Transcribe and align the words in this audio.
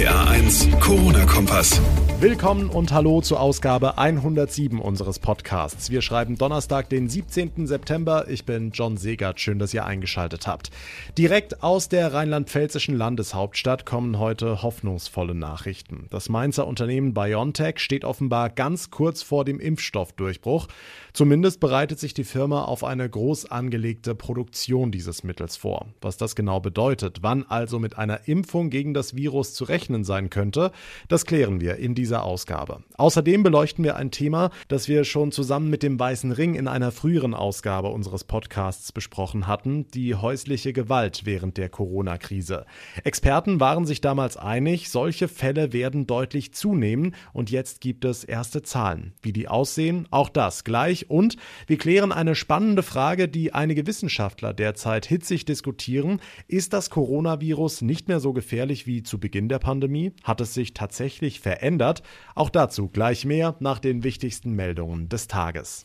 RPA 0.00 0.30
1, 0.30 0.68
Corona-Kompass. 0.80 1.78
Willkommen 2.20 2.68
und 2.68 2.92
hallo 2.92 3.22
zur 3.22 3.40
Ausgabe 3.40 3.96
107 3.96 4.78
unseres 4.78 5.18
Podcasts. 5.18 5.90
Wir 5.90 6.02
schreiben 6.02 6.36
Donnerstag, 6.36 6.90
den 6.90 7.08
17. 7.08 7.66
September. 7.66 8.26
Ich 8.28 8.44
bin 8.44 8.72
John 8.72 8.98
Segert. 8.98 9.40
Schön, 9.40 9.58
dass 9.58 9.72
ihr 9.72 9.86
eingeschaltet 9.86 10.46
habt. 10.46 10.70
Direkt 11.16 11.62
aus 11.62 11.88
der 11.88 12.12
rheinland-pfälzischen 12.12 12.94
Landeshauptstadt 12.94 13.86
kommen 13.86 14.18
heute 14.18 14.62
hoffnungsvolle 14.62 15.34
Nachrichten. 15.34 16.08
Das 16.10 16.28
Mainzer 16.28 16.66
Unternehmen 16.66 17.14
BioNTech 17.14 17.78
steht 17.78 18.04
offenbar 18.04 18.50
ganz 18.50 18.90
kurz 18.90 19.22
vor 19.22 19.46
dem 19.46 19.58
Impfstoffdurchbruch. 19.58 20.68
Zumindest 21.14 21.58
bereitet 21.58 21.98
sich 21.98 22.12
die 22.12 22.24
Firma 22.24 22.64
auf 22.64 22.84
eine 22.84 23.08
groß 23.08 23.50
angelegte 23.50 24.14
Produktion 24.14 24.92
dieses 24.92 25.24
Mittels 25.24 25.56
vor. 25.56 25.86
Was 26.02 26.18
das 26.18 26.36
genau 26.36 26.60
bedeutet, 26.60 27.18
wann 27.22 27.44
also 27.48 27.78
mit 27.78 27.96
einer 27.96 28.28
Impfung 28.28 28.68
gegen 28.68 28.92
das 28.92 29.16
Virus 29.16 29.54
zu 29.54 29.64
rechnen 29.64 29.89
sein 30.04 30.30
könnte, 30.30 30.72
das 31.08 31.26
klären 31.26 31.60
wir 31.60 31.76
in 31.76 31.94
dieser 31.94 32.24
Ausgabe. 32.24 32.82
Außerdem 32.96 33.42
beleuchten 33.42 33.84
wir 33.84 33.96
ein 33.96 34.10
Thema, 34.10 34.50
das 34.68 34.88
wir 34.88 35.04
schon 35.04 35.32
zusammen 35.32 35.70
mit 35.70 35.82
dem 35.82 35.98
Weißen 35.98 36.32
Ring 36.32 36.54
in 36.54 36.68
einer 36.68 36.92
früheren 36.92 37.34
Ausgabe 37.34 37.88
unseres 37.88 38.24
Podcasts 38.24 38.92
besprochen 38.92 39.46
hatten, 39.46 39.86
die 39.88 40.14
häusliche 40.14 40.72
Gewalt 40.72 41.22
während 41.24 41.56
der 41.56 41.68
Corona-Krise. 41.68 42.66
Experten 43.04 43.60
waren 43.60 43.86
sich 43.86 44.00
damals 44.00 44.36
einig, 44.36 44.90
solche 44.90 45.28
Fälle 45.28 45.72
werden 45.72 46.06
deutlich 46.06 46.52
zunehmen 46.52 47.14
und 47.32 47.50
jetzt 47.50 47.80
gibt 47.80 48.04
es 48.04 48.24
erste 48.24 48.62
Zahlen. 48.62 49.12
Wie 49.22 49.32
die 49.32 49.48
aussehen, 49.48 50.06
auch 50.10 50.28
das 50.28 50.64
gleich 50.64 51.10
und 51.10 51.36
wir 51.66 51.78
klären 51.78 52.12
eine 52.12 52.34
spannende 52.34 52.82
Frage, 52.82 53.28
die 53.28 53.52
einige 53.52 53.86
Wissenschaftler 53.86 54.52
derzeit 54.52 55.06
hitzig 55.06 55.44
diskutieren. 55.44 56.20
Ist 56.48 56.72
das 56.72 56.90
Coronavirus 56.90 57.82
nicht 57.82 58.08
mehr 58.08 58.20
so 58.20 58.32
gefährlich 58.32 58.86
wie 58.86 59.02
zu 59.02 59.18
Beginn 59.18 59.48
der 59.48 59.58
Pandemie? 59.58 59.79
Hat 60.22 60.40
es 60.40 60.54
sich 60.54 60.74
tatsächlich 60.74 61.40
verändert? 61.40 62.02
Auch 62.34 62.50
dazu 62.50 62.88
gleich 62.88 63.24
mehr 63.24 63.56
nach 63.60 63.78
den 63.78 64.04
wichtigsten 64.04 64.52
Meldungen 64.52 65.08
des 65.08 65.28
Tages. 65.28 65.84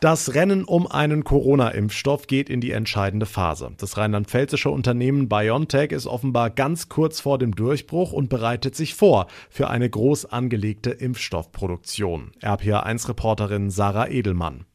Das 0.00 0.34
Rennen 0.34 0.62
um 0.62 0.86
einen 0.86 1.24
Corona-Impfstoff 1.24 2.28
geht 2.28 2.48
in 2.48 2.60
die 2.60 2.70
entscheidende 2.70 3.26
Phase. 3.26 3.72
Das 3.78 3.96
rheinland-pfälzische 3.96 4.70
Unternehmen 4.70 5.28
BioNTech 5.28 5.90
ist 5.90 6.06
offenbar 6.06 6.50
ganz 6.50 6.88
kurz 6.88 7.20
vor 7.20 7.36
dem 7.36 7.52
Durchbruch 7.56 8.12
und 8.12 8.28
bereitet 8.28 8.76
sich 8.76 8.94
vor 8.94 9.26
für 9.50 9.68
eine 9.68 9.90
groß 9.90 10.26
angelegte 10.26 10.90
Impfstoffproduktion. 10.90 12.30
RPA1-Reporterin 12.40 13.70
Sarah 13.70 14.06
Edelmann. 14.06 14.66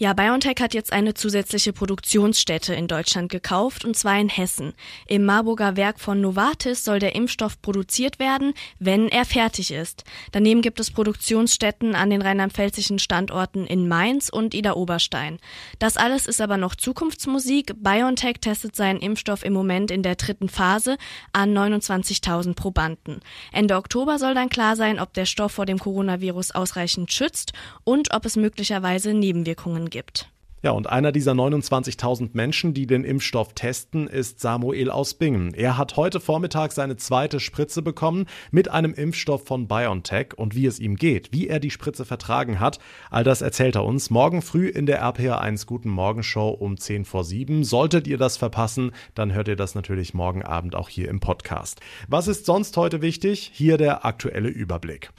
Ja, 0.00 0.12
BioNTech 0.12 0.60
hat 0.60 0.74
jetzt 0.74 0.92
eine 0.92 1.14
zusätzliche 1.14 1.72
Produktionsstätte 1.72 2.72
in 2.72 2.86
Deutschland 2.86 3.32
gekauft, 3.32 3.84
und 3.84 3.96
zwar 3.96 4.16
in 4.16 4.28
Hessen. 4.28 4.74
Im 5.08 5.24
Marburger 5.24 5.76
Werk 5.76 5.98
von 5.98 6.20
Novartis 6.20 6.84
soll 6.84 7.00
der 7.00 7.16
Impfstoff 7.16 7.60
produziert 7.60 8.20
werden, 8.20 8.54
wenn 8.78 9.08
er 9.08 9.24
fertig 9.24 9.72
ist. 9.72 10.04
Daneben 10.30 10.62
gibt 10.62 10.78
es 10.78 10.92
Produktionsstätten 10.92 11.96
an 11.96 12.10
den 12.10 12.22
rheinland-pfälzischen 12.22 13.00
Standorten 13.00 13.66
in 13.66 13.88
Mainz 13.88 14.28
und 14.28 14.54
Ida-Oberstein. 14.54 15.38
Das 15.80 15.96
alles 15.96 16.26
ist 16.26 16.40
aber 16.40 16.58
noch 16.58 16.76
Zukunftsmusik. 16.76 17.72
BioNTech 17.82 18.36
testet 18.40 18.76
seinen 18.76 19.00
Impfstoff 19.00 19.44
im 19.44 19.52
Moment 19.52 19.90
in 19.90 20.04
der 20.04 20.14
dritten 20.14 20.48
Phase 20.48 20.96
an 21.32 21.52
29.000 21.52 22.54
Probanden. 22.54 23.18
Ende 23.52 23.74
Oktober 23.74 24.20
soll 24.20 24.34
dann 24.34 24.48
klar 24.48 24.76
sein, 24.76 25.00
ob 25.00 25.12
der 25.12 25.26
Stoff 25.26 25.50
vor 25.50 25.66
dem 25.66 25.80
Coronavirus 25.80 26.52
ausreichend 26.52 27.12
schützt 27.12 27.52
und 27.82 28.14
ob 28.14 28.24
es 28.24 28.36
möglicherweise 28.36 29.12
Nebenwirkungen 29.12 29.57
Nebenwirkungen 29.58 29.90
gibt. 29.90 30.30
Ja, 30.60 30.72
und 30.72 30.88
einer 30.88 31.12
dieser 31.12 31.32
29.000 31.32 32.30
Menschen, 32.32 32.74
die 32.74 32.88
den 32.88 33.04
Impfstoff 33.04 33.52
testen, 33.52 34.08
ist 34.08 34.40
Samuel 34.40 34.90
aus 34.90 35.14
Bingen. 35.14 35.54
Er 35.54 35.78
hat 35.78 35.96
heute 35.96 36.18
Vormittag 36.18 36.72
seine 36.72 36.96
zweite 36.96 37.38
Spritze 37.38 37.80
bekommen 37.80 38.26
mit 38.50 38.68
einem 38.68 38.92
Impfstoff 38.92 39.46
von 39.46 39.68
BioNTech 39.68 40.36
und 40.36 40.56
wie 40.56 40.66
es 40.66 40.80
ihm 40.80 40.96
geht, 40.96 41.32
wie 41.32 41.46
er 41.46 41.60
die 41.60 41.70
Spritze 41.70 42.04
vertragen 42.04 42.58
hat, 42.58 42.80
all 43.08 43.22
das 43.22 43.40
erzählt 43.40 43.76
er 43.76 43.84
uns 43.84 44.10
morgen 44.10 44.42
früh 44.42 44.66
in 44.66 44.86
der 44.86 45.00
RPA1 45.00 45.64
Guten 45.64 45.90
Morgen 45.90 46.24
Show 46.24 46.48
um 46.48 46.76
10 46.76 47.04
vor 47.04 47.22
7. 47.22 47.62
Solltet 47.62 48.08
ihr 48.08 48.18
das 48.18 48.36
verpassen, 48.36 48.90
dann 49.14 49.32
hört 49.32 49.46
ihr 49.46 49.56
das 49.56 49.76
natürlich 49.76 50.12
morgen 50.12 50.42
Abend 50.42 50.74
auch 50.74 50.88
hier 50.88 51.08
im 51.08 51.20
Podcast. 51.20 51.80
Was 52.08 52.26
ist 52.26 52.46
sonst 52.46 52.76
heute 52.76 53.00
wichtig? 53.00 53.52
Hier 53.54 53.78
der 53.78 54.04
aktuelle 54.04 54.48
Überblick. 54.48 55.12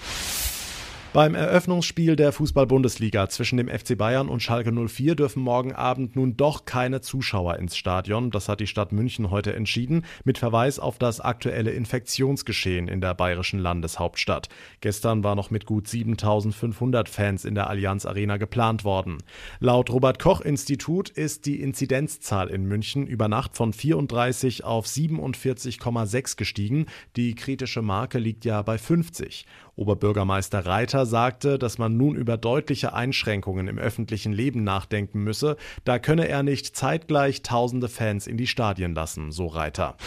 Beim 1.11 1.33
Eröffnungsspiel 1.33 2.15
der 2.15 2.31
Fußball-Bundesliga 2.31 3.29
zwischen 3.29 3.57
dem 3.57 3.67
FC 3.67 3.97
Bayern 3.97 4.29
und 4.29 4.43
Schalke 4.43 4.71
04 4.71 5.15
dürfen 5.15 5.41
morgen 5.41 5.73
Abend 5.73 6.15
nun 6.15 6.37
doch 6.37 6.65
keine 6.65 7.01
Zuschauer 7.01 7.55
ins 7.55 7.75
Stadion. 7.75 8.29
Das 8.29 8.47
hat 8.47 8.59
die 8.59 8.67
Stadt 8.67 8.91
München 8.91 9.31
heute 9.31 9.55
entschieden, 9.55 10.05
mit 10.23 10.37
Verweis 10.37 10.77
auf 10.77 10.99
das 10.99 11.19
aktuelle 11.19 11.71
Infektionsgeschehen 11.71 12.87
in 12.87 13.01
der 13.01 13.15
bayerischen 13.15 13.57
Landeshauptstadt. 13.57 14.49
Gestern 14.81 15.23
war 15.23 15.33
noch 15.33 15.49
mit 15.49 15.65
gut 15.65 15.87
7500 15.87 17.09
Fans 17.09 17.43
in 17.43 17.55
der 17.55 17.71
Allianz 17.71 18.05
Arena 18.05 18.37
geplant 18.37 18.83
worden. 18.83 19.17
Laut 19.59 19.89
Robert 19.89 20.19
Koch 20.19 20.41
Institut 20.41 21.09
ist 21.09 21.47
die 21.47 21.59
Inzidenzzahl 21.59 22.49
in 22.49 22.65
München 22.65 23.07
über 23.07 23.27
Nacht 23.27 23.57
von 23.57 23.73
34 23.73 24.63
auf 24.63 24.85
47,6 24.85 26.37
gestiegen. 26.37 26.85
Die 27.15 27.33
kritische 27.33 27.81
Marke 27.81 28.19
liegt 28.19 28.45
ja 28.45 28.61
bei 28.61 28.77
50. 28.77 29.47
Oberbürgermeister 29.75 30.65
Reiter 30.65 30.98
sagte, 31.05 31.59
dass 31.59 31.77
man 31.77 31.97
nun 31.97 32.15
über 32.15 32.37
deutliche 32.37 32.93
Einschränkungen 32.93 33.67
im 33.67 33.77
öffentlichen 33.77 34.33
Leben 34.33 34.63
nachdenken 34.63 35.23
müsse, 35.23 35.57
da 35.83 35.99
könne 35.99 36.27
er 36.27 36.43
nicht 36.43 36.75
zeitgleich 36.75 37.41
tausende 37.41 37.87
Fans 37.87 38.27
in 38.27 38.37
die 38.37 38.47
Stadien 38.47 38.93
lassen, 38.93 39.31
so 39.31 39.47
Reiter. 39.47 39.97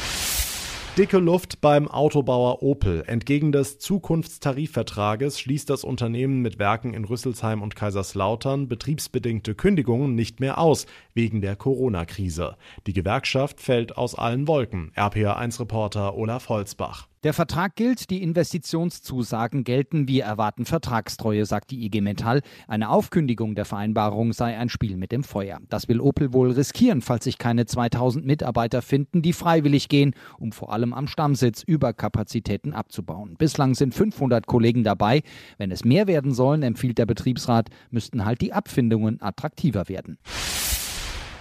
Dicke 0.99 1.17
Luft 1.17 1.63
beim 1.63 1.89
Autobauer 1.89 2.63
Opel. 2.63 3.03
Entgegen 3.07 3.51
des 3.51 3.79
Zukunftstarifvertrages 3.79 5.41
schließt 5.41 5.71
das 5.71 5.85
Unternehmen 5.85 6.43
mit 6.43 6.59
Werken 6.59 6.93
in 6.93 7.07
Rüsselsheim 7.07 7.63
und 7.63 7.75
Kaiserslautern 7.75 8.69
betriebsbedingte 8.69 9.55
Kündigungen 9.55 10.15
nicht 10.15 10.41
mehr 10.41 10.59
aus, 10.59 10.85
wegen 11.15 11.41
der 11.41 11.57
Corona-Krise. 11.57 12.57
Die 12.87 12.93
Gewerkschaft 12.93 13.63
fällt 13.63 13.97
aus 13.97 14.15
allen 14.15 14.47
Wolken. 14.47 14.93
RPA1-Reporter 14.95 16.15
Olaf 16.15 16.51
Holzbach. 16.51 17.09
Der 17.23 17.33
Vertrag 17.33 17.77
gilt, 17.77 18.11
die 18.11 18.21
Investitionszusagen 18.21 19.63
gelten, 19.63 20.09
wir 20.09 20.25
erwarten 20.25 20.65
Vertragstreue, 20.65 21.47
sagt 21.47 21.71
die 21.71 21.85
IG 21.85 22.01
Metall. 22.01 22.41
Eine 22.67 22.91
Aufkündigung 22.91 23.55
der 23.55 23.65
Vereinbarung 23.65 24.33
sei 24.33 24.59
ein 24.59 24.69
Spiel 24.69 24.97
mit 24.97 25.13
dem 25.13 25.23
Feuer. 25.23 25.61
Das 25.69 25.87
will 25.87 26.01
Opel 26.01 26.33
wohl 26.33 26.51
riskieren, 26.51 27.01
falls 27.01 27.23
sich 27.23 27.39
keine 27.39 27.65
2000 27.65 28.27
Mitarbeiter 28.27 28.83
finden, 28.83 29.23
die 29.23 29.33
freiwillig 29.33 29.89
gehen, 29.89 30.15
um 30.41 30.51
vor 30.51 30.73
allem 30.73 30.93
am 30.93 31.07
Stammsitz 31.07 31.63
Überkapazitäten 31.63 32.73
abzubauen. 32.73 33.37
Bislang 33.39 33.77
sind 33.77 33.95
500 33.95 34.49
Kollegen 34.49 34.83
dabei. 34.83 35.23
Wenn 35.59 35.71
es 35.71 35.85
mehr 35.85 36.09
werden 36.09 36.35
sollen, 36.35 36.65
empfiehlt 36.65 36.99
der 36.99 37.07
Betriebsrat, 37.07 37.69
müssten 37.93 38.25
halt 38.25 38.41
die 38.41 38.53
Abfindungen 38.53 39.23
attraktiver 39.23 39.89
werden. 39.89 40.19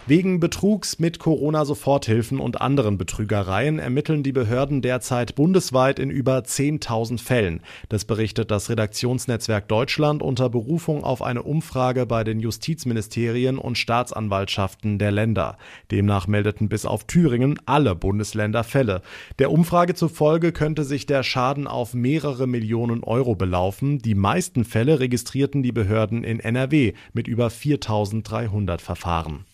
Wegen 0.08 0.40
Betrugs 0.40 0.98
mit 0.98 1.20
Corona-Soforthilfen 1.20 2.40
und 2.40 2.60
anderen 2.60 2.98
Betrügereien 2.98 3.78
ermitteln 3.78 4.24
die 4.24 4.32
Behörden 4.32 4.82
derzeit 4.82 5.36
bundesweit 5.36 6.00
in 6.00 6.10
über 6.10 6.40
10.000 6.40 7.22
Fällen. 7.22 7.62
Das 7.88 8.06
berichtet 8.06 8.50
das 8.50 8.72
Redaktionsnetzwerk 8.72 9.68
Deutschland 9.68 10.24
unter 10.24 10.50
Berufung 10.50 11.04
auf 11.04 11.22
eine 11.22 11.44
Umfrage 11.44 12.08
bei 12.08 12.24
den 12.24 12.40
Justizministerien 12.40 13.60
und 13.60 13.78
Staatsanwaltschaften 13.78 14.98
der 14.98 15.12
Länder. 15.12 15.60
Demnach 15.92 16.26
meldeten 16.26 16.68
bis 16.68 16.88
auf 16.88 17.04
Thüringen 17.04 17.60
alle 17.68 17.94
Bundesländer 17.94 18.64
Fälle. 18.64 19.04
Der 19.38 19.52
Umfrage 19.52 19.94
zufolge 19.94 20.52
könnte 20.52 20.84
sich 20.84 21.06
der 21.06 21.22
Schaden 21.22 21.68
auf 21.68 21.94
mehrere 21.94 22.48
Millionen 22.48 23.04
Euro 23.04 23.36
belaufen. 23.36 24.00
Die 24.00 24.16
meisten 24.16 24.66
Fälle 24.66 25.00
registrierten 25.00 25.62
die 25.62 25.72
Behörden 25.72 26.24
in 26.24 26.40
NRW 26.40 26.94
mit 27.14 27.28
über 27.28 27.50
4.300 27.50 28.80
Verfahren. 28.80 29.46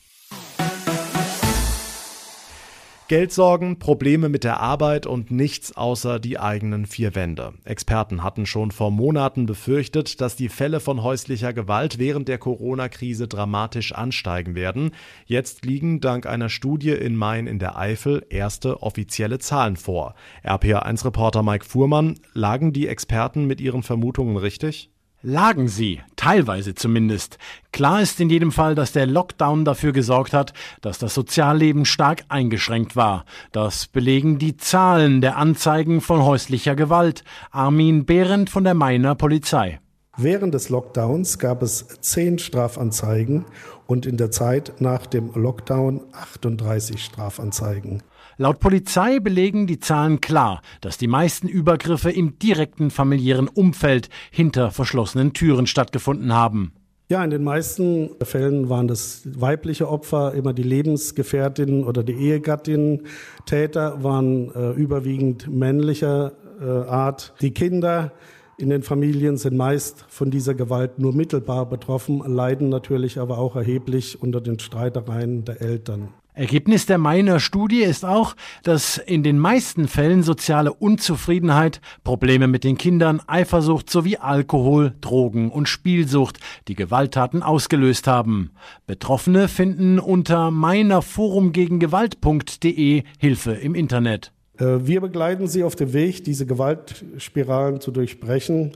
Geldsorgen, 3.08 3.80
Probleme 3.80 4.28
mit 4.28 4.44
der 4.44 4.60
Arbeit 4.60 5.06
und 5.06 5.32
nichts 5.32 5.78
außer 5.78 6.20
die 6.20 6.40
eigenen 6.40 6.86
vier 6.86 7.16
Wände. 7.16 7.54
Experten 7.64 8.22
hatten 8.22 8.46
schon 8.46 8.72
vor 8.72 8.92
Monaten 8.92 9.46
befürchtet, 9.46 10.20
dass 10.20 10.36
die 10.36 10.50
Fälle 10.50 10.82
von 10.82 11.02
häuslicher 11.04 11.54
Gewalt 11.54 12.00
während 12.00 12.28
der 12.28 12.38
Corona-Krise 12.38 13.30
dramatisch 13.30 13.94
ansteigen 13.94 14.56
werden. 14.56 14.92
Jetzt 15.26 15.64
liegen 15.64 16.02
dank 16.02 16.26
einer 16.26 16.50
Studie 16.50 16.92
in 16.92 17.16
Main 17.16 17.48
in 17.48 17.60
der 17.60 17.78
Eifel 17.78 18.26
erste 18.30 18.84
offizielle 18.84 19.40
Zahlen 19.40 19.78
vor. 19.78 20.14
RPA1-Reporter 20.44 21.44
Mike 21.44 21.64
Fuhrmann, 21.64 22.20
lagen 22.34 22.74
die 22.74 22.90
Experten 22.90 23.46
mit 23.46 23.62
ihren 23.62 23.84
Vermutungen 23.84 24.36
richtig? 24.36 24.92
Lagen 25.24 25.68
sie, 25.68 26.02
teilweise 26.16 26.76
zumindest. 26.76 27.40
Klar 27.72 28.02
ist 28.02 28.20
in 28.20 28.30
jedem 28.30 28.52
Fall, 28.52 28.76
dass 28.76 28.92
der 28.92 29.08
Lockdown 29.08 29.66
dafür 29.66 29.92
gesorgt 29.92 30.32
hat, 30.32 30.54
dass 30.82 31.00
das 31.00 31.16
Sozialleben 31.16 31.86
stark 31.86 32.24
eingeschränkt 32.30 32.96
war. 32.96 33.26
Das 33.52 33.88
belegen 33.88 34.38
die 34.38 34.58
Zahlen 34.58 35.22
der 35.22 35.38
Anzeigen 35.38 36.02
von 36.02 36.24
häuslicher 36.24 36.76
Gewalt. 36.76 37.24
Armin 37.50 38.06
Behrendt 38.06 38.52
von 38.52 38.64
der 38.64 38.76
Mainer 38.76 39.16
Polizei. 39.16 39.80
Während 40.20 40.56
des 40.56 40.70
Lockdowns 40.70 41.38
gab 41.38 41.62
es 41.62 41.86
zehn 42.02 42.40
Strafanzeigen 42.40 43.46
und 43.86 44.08
in 44.08 44.18
der 44.18 44.32
Zeit 44.32 44.74
nach 44.80 45.06
dem 45.06 45.30
Lockdown 45.36 46.02
38 46.12 47.04
Strafanzeigen. 47.04 48.02
Laut 48.38 48.60
Polizei 48.60 49.20
belegen 49.20 49.68
die 49.68 49.80
Zahlen 49.80 50.20
klar, 50.20 50.64
dass 50.82 50.98
die 50.98 51.08
meisten 51.08 51.48
Übergriffe 51.48 52.10
im 52.10 52.40
direkten 52.40 52.90
familiären 52.90 53.48
Umfeld 53.48 54.10
hinter 54.32 54.72
verschlossenen 54.72 55.34
Türen 55.34 55.68
stattgefunden 55.68 56.34
haben. 56.34 56.74
Ja, 57.10 57.24
in 57.24 57.30
den 57.30 57.44
meisten 57.44 58.10
Fällen 58.22 58.70
waren 58.70 58.88
das 58.88 59.22
weibliche 59.24 59.88
Opfer, 59.88 60.34
immer 60.34 60.54
die 60.54 60.64
Lebensgefährtinnen 60.64 61.84
oder 61.84 62.04
die 62.04 62.14
Ehegattinnen. 62.14 63.06
Täter 63.46 64.04
waren 64.04 64.52
äh, 64.54 64.72
überwiegend 64.72 65.48
männlicher 65.48 66.34
äh, 66.60 66.66
Art. 66.66 67.34
Die 67.40 67.54
Kinder 67.54 68.12
in 68.58 68.70
den 68.70 68.82
Familien 68.82 69.38
sind 69.38 69.56
meist 69.56 70.06
von 70.10 70.32
dieser 70.32 70.56
Gewalt 70.56 70.98
nur 71.00 71.14
mittelbar 71.14 71.68
betroffen, 71.68 72.24
leiden 72.26 72.70
natürlich 72.70 73.20
aber 73.20 73.38
auch 73.38 73.56
erheblich 73.56 74.20
unter 74.22 74.42
den 74.42 74.60
Streitereien 74.60 75.46
der 75.46 75.62
Eltern. 75.62 76.10
Ergebnis 76.34 76.86
der 76.86 76.98
Meiner 77.00 77.40
Studie 77.40 77.82
ist 77.82 78.04
auch, 78.06 78.36
dass 78.62 79.00
in 79.00 79.24
den 79.24 79.40
meisten 79.40 79.88
Fällen 79.88 80.22
soziale 80.22 80.72
Unzufriedenheit, 80.72 81.82
Probleme 82.04 82.48
mit 82.48 82.64
den 82.64 82.78
Kindern, 82.78 83.24
Eifersucht 83.26 83.90
sowie 83.90 84.18
Alkohol, 84.18 84.94
Drogen 85.02 85.50
und 85.50 85.68
Spielsucht 85.68 86.38
die 86.68 86.76
Gewalttaten 86.76 87.42
ausgelöst 87.42 88.06
haben. 88.06 88.52
Betroffene 88.86 89.48
finden 89.48 89.98
unter 89.98 90.52
meinerforumgegengewalt.de 90.52 93.04
Hilfe 93.18 93.54
im 93.54 93.74
Internet. 93.74 94.32
Äh, 94.58 94.88
wir 94.88 95.02
begleiten 95.02 95.48
Sie 95.48 95.64
auf 95.64 95.76
dem 95.76 95.94
Weg, 95.94 96.24
diese 96.24 96.46
Gewaltspiralen 96.46 97.82
zu 97.82 97.92
durchbrechen 97.92 98.74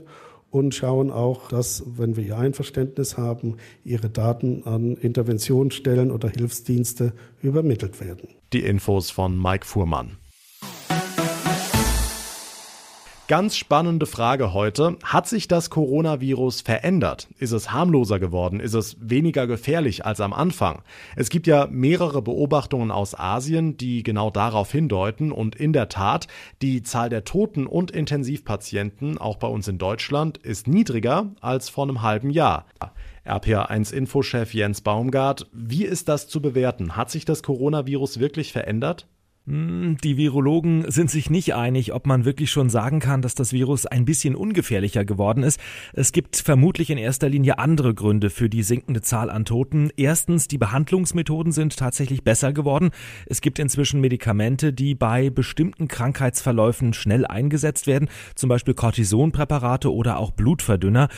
und 0.50 0.74
schauen 0.74 1.10
auch, 1.10 1.48
dass, 1.48 1.82
wenn 1.96 2.16
wir 2.16 2.24
ihr 2.24 2.38
Einverständnis 2.38 3.16
haben, 3.16 3.56
ihre 3.84 4.10
Daten 4.10 4.64
an 4.64 4.96
Interventionsstellen 4.96 6.10
oder 6.10 6.28
Hilfsdienste 6.28 7.14
übermittelt 7.40 8.00
werden. 8.00 8.28
Die 8.52 8.60
Infos 8.60 9.10
von 9.10 9.40
Mike 9.40 9.66
Fuhrmann. 9.66 10.18
Ganz 13.28 13.56
spannende 13.56 14.06
Frage 14.06 14.52
heute. 14.52 14.98
Hat 15.04 15.28
sich 15.28 15.46
das 15.46 15.70
Coronavirus 15.70 16.60
verändert? 16.60 17.28
Ist 17.38 17.52
es 17.52 17.70
harmloser 17.70 18.18
geworden? 18.18 18.58
Ist 18.58 18.74
es 18.74 18.96
weniger 19.00 19.46
gefährlich 19.46 20.04
als 20.04 20.20
am 20.20 20.32
Anfang? 20.32 20.82
Es 21.14 21.30
gibt 21.30 21.46
ja 21.46 21.68
mehrere 21.70 22.20
Beobachtungen 22.20 22.90
aus 22.90 23.18
Asien, 23.18 23.76
die 23.76 24.02
genau 24.02 24.30
darauf 24.30 24.72
hindeuten. 24.72 25.30
Und 25.30 25.54
in 25.54 25.72
der 25.72 25.88
Tat, 25.88 26.26
die 26.62 26.82
Zahl 26.82 27.10
der 27.10 27.24
Toten 27.24 27.68
und 27.68 27.92
Intensivpatienten, 27.92 29.18
auch 29.18 29.36
bei 29.36 29.48
uns 29.48 29.68
in 29.68 29.78
Deutschland, 29.78 30.38
ist 30.38 30.66
niedriger 30.66 31.30
als 31.40 31.68
vor 31.68 31.84
einem 31.84 32.02
halben 32.02 32.30
Jahr. 32.30 32.66
RPA1-Infochef 33.24 34.52
Jens 34.52 34.80
Baumgart, 34.80 35.46
wie 35.52 35.84
ist 35.84 36.08
das 36.08 36.26
zu 36.26 36.42
bewerten? 36.42 36.96
Hat 36.96 37.10
sich 37.10 37.24
das 37.24 37.44
Coronavirus 37.44 38.18
wirklich 38.18 38.52
verändert? 38.52 39.06
Hm, 39.44 39.96
die 40.04 40.16
Virologen 40.16 40.88
sind 40.88 41.10
sich 41.10 41.28
nicht 41.28 41.54
einig, 41.54 41.92
ob 41.92 42.06
man 42.06 42.24
wirklich 42.24 42.52
schon 42.52 42.70
sagen 42.70 43.00
kann, 43.00 43.22
dass 43.22 43.34
das 43.34 43.52
Virus 43.52 43.86
ein 43.86 44.04
bisschen 44.04 44.36
ungefährlicher 44.36 45.04
geworden 45.04 45.42
ist. 45.42 45.58
Es 45.94 46.12
gibt 46.12 46.36
vermutlich 46.36 46.90
in 46.90 46.98
erster 46.98 47.28
Linie 47.28 47.58
andere 47.58 47.92
Gründe 47.92 48.30
für 48.30 48.48
die 48.48 48.62
sinkende 48.62 49.02
Zahl 49.02 49.30
an 49.30 49.44
Toten. 49.44 49.90
Erstens, 49.96 50.46
die 50.46 50.58
Behandlungsmethoden 50.58 51.50
sind 51.50 51.76
tatsächlich 51.76 52.22
besser 52.22 52.52
geworden. 52.52 52.90
Es 53.26 53.40
gibt 53.40 53.58
inzwischen 53.58 54.00
Medikamente, 54.00 54.72
die 54.72 54.94
bei 54.94 55.28
bestimmten 55.28 55.88
Krankheitsverläufen 55.88 56.92
schnell 56.92 57.26
eingesetzt 57.26 57.88
werden, 57.88 58.10
zum 58.36 58.48
Beispiel 58.48 58.74
Cortisonpräparate 58.74 59.92
oder 59.92 60.18
auch 60.18 60.30
Blutverdünner. 60.30 61.08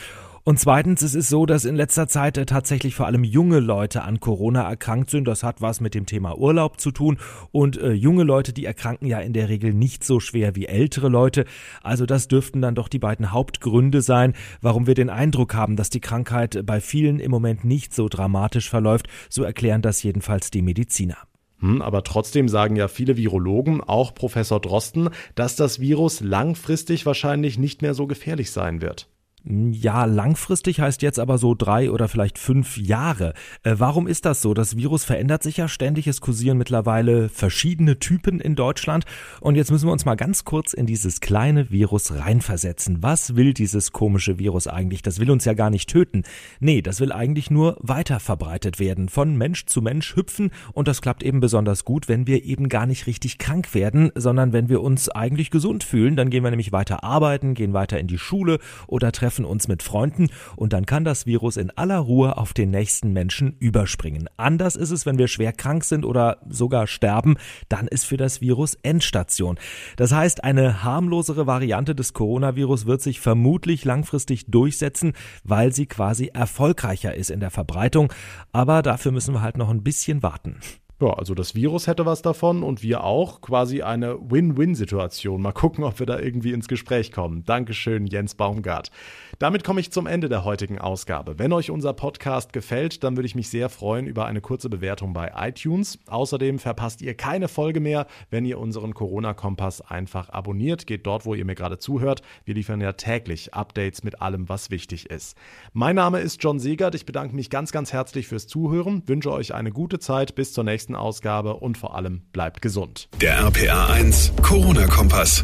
Und 0.47 0.59
zweitens, 0.59 1.01
es 1.01 1.15
ist 1.15 1.29
so, 1.29 1.47
dass 1.47 1.65
in 1.65 1.75
letzter 1.75 2.07
Zeit 2.07 2.37
äh, 2.37 2.45
tatsächlich 2.45 2.93
vor 2.93 3.07
allem 3.07 3.23
junge 3.23 3.59
Leute 3.59 4.03
an 4.03 4.19
Corona 4.19 4.69
erkrankt 4.69 5.09
sind. 5.09 5.27
Das 5.27 5.41
hat 5.41 5.59
was 5.59 5.81
mit 5.81 5.95
dem 5.95 6.05
Thema 6.05 6.37
Urlaub 6.37 6.79
zu 6.79 6.91
tun. 6.91 7.17
Und 7.51 7.81
äh, 7.81 7.93
junge 7.93 8.21
Leute, 8.23 8.53
die 8.53 8.63
erkranken 8.63 9.07
ja 9.07 9.19
in 9.21 9.33
der 9.33 9.49
Regel 9.49 9.73
nicht 9.73 10.03
so 10.03 10.19
schwer 10.19 10.55
wie 10.55 10.67
ältere 10.67 11.09
Leute. 11.09 11.45
Also 11.81 12.05
das 12.05 12.27
dürften 12.27 12.61
dann 12.61 12.75
doch 12.75 12.89
die 12.89 12.99
beiden 12.99 13.31
Hauptgründe 13.31 14.03
sein, 14.03 14.33
warum 14.61 14.85
wir 14.85 14.93
den 14.93 15.09
Eindruck 15.09 15.55
haben, 15.55 15.77
dass 15.77 15.89
die 15.89 15.99
Krankheit 15.99 16.63
bei 16.63 16.79
vielen 16.79 17.19
im 17.19 17.31
Moment 17.31 17.65
nicht 17.65 17.95
so 17.95 18.07
dramatisch 18.07 18.69
verläuft. 18.69 19.07
So 19.31 19.41
erklären 19.41 19.81
das 19.81 20.03
jedenfalls 20.03 20.51
die 20.51 20.61
Mediziner. 20.61 21.17
Hm, 21.57 21.81
aber 21.81 22.03
trotzdem 22.03 22.49
sagen 22.49 22.75
ja 22.75 22.87
viele 22.87 23.17
Virologen, 23.17 23.81
auch 23.81 24.13
Professor 24.13 24.61
Drosten, 24.61 25.09
dass 25.33 25.55
das 25.55 25.79
Virus 25.79 26.19
langfristig 26.19 27.07
wahrscheinlich 27.07 27.57
nicht 27.57 27.81
mehr 27.81 27.95
so 27.95 28.05
gefährlich 28.05 28.51
sein 28.51 28.81
wird. 28.81 29.09
Ja, 29.47 30.05
langfristig 30.05 30.79
heißt 30.79 31.03
jetzt 31.03 31.19
aber 31.19 31.37
so 31.37 31.53
drei 31.53 31.91
oder 31.91 32.07
vielleicht 32.07 32.39
fünf 32.39 32.77
Jahre. 32.77 33.35
Äh, 33.61 33.75
warum 33.77 34.07
ist 34.07 34.25
das 34.25 34.41
so? 34.41 34.55
Das 34.55 34.75
Virus 34.75 35.03
verändert 35.03 35.43
sich 35.43 35.57
ja 35.57 35.67
ständig. 35.67 36.07
Es 36.07 36.19
kursieren 36.19 36.57
mittlerweile 36.57 37.29
verschiedene 37.29 37.99
Typen 37.99 38.39
in 38.39 38.55
Deutschland. 38.55 39.05
Und 39.41 39.53
jetzt 39.53 39.69
müssen 39.69 39.87
wir 39.87 39.91
uns 39.91 40.03
mal 40.03 40.15
ganz 40.15 40.45
kurz 40.45 40.73
in 40.73 40.87
dieses 40.87 41.21
kleine 41.21 41.69
Virus 41.69 42.17
reinversetzen. 42.17 43.03
Was 43.03 43.35
will 43.35 43.53
dieses 43.53 43.91
komische 43.91 44.39
Virus 44.39 44.65
eigentlich? 44.67 45.03
Das 45.03 45.19
will 45.19 45.29
uns 45.29 45.45
ja 45.45 45.53
gar 45.53 45.69
nicht 45.69 45.91
töten. 45.91 46.23
Nee, 46.59 46.81
das 46.81 46.99
will 46.99 47.11
eigentlich 47.11 47.51
nur 47.51 47.77
weiter 47.81 48.19
verbreitet 48.19 48.79
werden. 48.79 49.09
Von 49.09 49.37
Mensch 49.37 49.67
zu 49.67 49.79
Mensch 49.79 50.15
hüpfen. 50.15 50.49
Und 50.73 50.87
das 50.87 51.03
klappt 51.03 51.21
eben 51.21 51.39
besonders 51.39 51.85
gut, 51.85 52.07
wenn 52.07 52.25
wir 52.25 52.45
eben 52.45 52.67
gar 52.67 52.87
nicht 52.87 53.05
richtig 53.05 53.37
krank 53.37 53.75
werden, 53.75 54.11
sondern 54.15 54.53
wenn 54.53 54.69
wir 54.69 54.81
uns 54.81 55.07
eigentlich 55.07 55.51
gesund 55.51 55.83
fühlen. 55.83 56.15
Dann 56.15 56.31
gehen 56.31 56.43
wir 56.43 56.49
nämlich 56.49 56.71
weiter 56.71 57.03
arbeiten, 57.03 57.53
gehen 57.53 57.73
weiter 57.73 57.99
in 57.99 58.07
die 58.07 58.17
Schule 58.17 58.57
oder 58.87 59.11
treffen 59.11 59.34
treffen 59.35 59.45
uns 59.45 59.67
mit 59.67 59.83
Freunden 59.83 60.29
und 60.55 60.71
dann 60.71 60.85
kann 60.85 61.03
das 61.03 61.25
Virus 61.25 61.57
in 61.57 61.69
aller 61.71 61.97
Ruhe 61.97 62.37
auf 62.37 62.53
den 62.53 62.71
nächsten 62.71 63.11
Menschen 63.11 63.57
überspringen. 63.59 64.29
Anders 64.37 64.77
ist 64.77 64.91
es, 64.91 65.05
wenn 65.05 65.17
wir 65.17 65.27
schwer 65.27 65.51
krank 65.51 65.83
sind 65.83 66.05
oder 66.05 66.37
sogar 66.47 66.87
sterben, 66.87 67.35
dann 67.67 67.87
ist 67.87 68.05
für 68.05 68.15
das 68.15 68.39
Virus 68.39 68.75
Endstation. 68.75 69.57
Das 69.97 70.13
heißt, 70.13 70.45
eine 70.45 70.83
harmlosere 70.83 71.47
Variante 71.47 71.95
des 71.95 72.13
Coronavirus 72.13 72.85
wird 72.85 73.01
sich 73.01 73.19
vermutlich 73.19 73.83
langfristig 73.83 74.45
durchsetzen, 74.47 75.11
weil 75.43 75.73
sie 75.73 75.85
quasi 75.85 76.27
erfolgreicher 76.33 77.13
ist 77.13 77.29
in 77.29 77.41
der 77.41 77.51
Verbreitung. 77.51 78.13
Aber 78.53 78.81
dafür 78.83 79.11
müssen 79.11 79.33
wir 79.33 79.41
halt 79.41 79.57
noch 79.57 79.69
ein 79.69 79.83
bisschen 79.83 80.23
warten. 80.23 80.59
Ja, 81.01 81.09
also 81.09 81.33
das 81.33 81.55
Virus 81.55 81.87
hätte 81.87 82.05
was 82.05 82.21
davon 82.21 82.63
und 82.63 82.81
wir 82.81 83.03
auch. 83.03 83.41
Quasi 83.41 83.81
eine 83.81 84.17
Win-Win-Situation. 84.31 85.41
Mal 85.41 85.51
gucken, 85.51 85.83
ob 85.83 85.99
wir 85.99 86.05
da 86.05 86.17
irgendwie 86.17 86.53
ins 86.53 86.69
Gespräch 86.69 87.11
kommen. 87.11 87.43
Dankeschön, 87.43 88.07
Jens 88.07 88.35
Baumgart. 88.35 88.91
Damit 89.37 89.65
komme 89.65 89.81
ich 89.81 89.91
zum 89.91 90.07
Ende 90.07 90.29
der 90.29 90.45
heutigen 90.45 90.79
Ausgabe. 90.79 91.37
Wenn 91.37 91.51
euch 91.51 91.69
unser 91.69 91.91
Podcast 91.91 92.53
gefällt, 92.53 93.03
dann 93.03 93.17
würde 93.17 93.25
ich 93.25 93.35
mich 93.35 93.49
sehr 93.49 93.67
freuen 93.67 94.07
über 94.07 94.25
eine 94.25 94.39
kurze 94.39 94.69
Bewertung 94.69 95.11
bei 95.11 95.33
iTunes. 95.35 95.99
Außerdem 96.07 96.59
verpasst 96.59 97.01
ihr 97.01 97.13
keine 97.13 97.49
Folge 97.49 97.81
mehr, 97.81 98.07
wenn 98.29 98.45
ihr 98.45 98.57
unseren 98.57 98.93
Corona-Kompass 98.93 99.81
einfach 99.81 100.29
abonniert. 100.29 100.87
Geht 100.87 101.05
dort, 101.05 101.25
wo 101.25 101.35
ihr 101.35 101.43
mir 101.43 101.55
gerade 101.55 101.77
zuhört. 101.77 102.21
Wir 102.45 102.55
liefern 102.55 102.79
ja 102.79 102.93
täglich 102.93 103.53
Updates 103.53 104.05
mit 104.05 104.21
allem, 104.21 104.47
was 104.47 104.71
wichtig 104.71 105.09
ist. 105.09 105.37
Mein 105.73 105.97
Name 105.97 106.21
ist 106.21 106.41
John 106.41 106.57
Segert. 106.57 106.95
Ich 106.95 107.05
bedanke 107.05 107.35
mich 107.35 107.49
ganz, 107.49 107.73
ganz 107.73 107.91
herzlich 107.91 108.27
fürs 108.27 108.47
Zuhören. 108.47 109.03
Wünsche 109.07 109.33
euch 109.33 109.53
eine 109.53 109.71
gute 109.71 109.99
Zeit. 109.99 110.35
Bis 110.35 110.53
zur 110.53 110.63
nächsten 110.63 110.84
nächsten 110.85 110.95
Ausgabe 110.95 111.55
und 111.55 111.77
vor 111.77 111.95
allem 111.95 112.21
bleibt 112.31 112.61
gesund. 112.61 113.09
Der 113.19 113.39
RPA 113.39 113.87
1 113.87 114.33
Corona-Kompass. 114.43 115.43